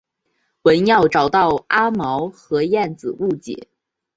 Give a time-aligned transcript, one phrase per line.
[0.63, 3.67] 文耀找到阿毛和燕子误解。